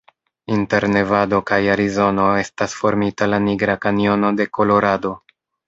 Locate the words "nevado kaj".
0.93-1.59